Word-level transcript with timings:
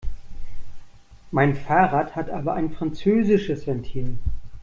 Mein 1.29 1.53
Fahrrad 1.55 2.15
hat 2.15 2.31
aber 2.31 2.55
ein 2.55 2.71
französisches 2.71 3.67
Ventil. 3.67 4.17